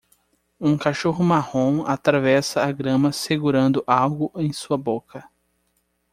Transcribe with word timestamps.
Um 0.59 0.79
cachorro 0.79 1.21
marrom 1.23 1.85
atravessa 1.85 2.63
a 2.63 2.71
grama 2.71 3.11
segurando 3.11 3.83
algo 3.85 4.31
em 4.35 4.51
sua 4.51 4.75
boca 4.75 5.29